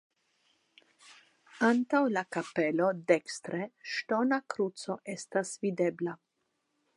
Antaŭ 1.67 1.99
la 2.15 2.23
kapelo 2.37 2.87
dekstre 3.11 3.61
ŝtona 3.93 4.41
kruco 4.55 4.97
estas 5.15 5.55
videbla. 5.67 6.17